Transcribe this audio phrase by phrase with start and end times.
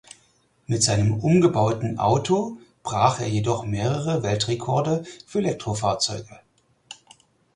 [0.65, 6.39] Mit seinem umgebauten Auto brach er jedoch mehrere Weltrekorde für Elektrofahrzeuge.